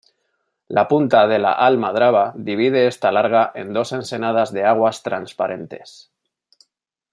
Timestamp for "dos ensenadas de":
3.71-4.65